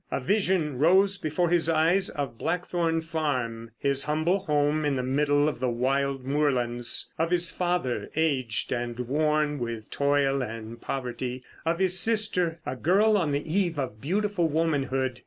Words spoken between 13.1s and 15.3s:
on the eve of beautiful womanhood.